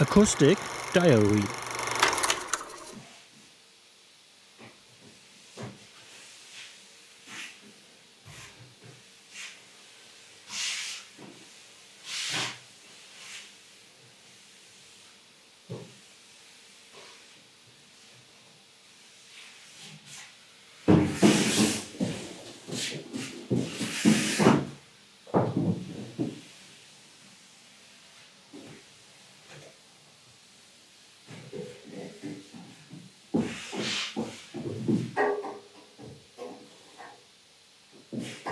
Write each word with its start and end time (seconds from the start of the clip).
Acoustic 0.00 0.58
Diary 0.92 1.67
you 38.18 38.48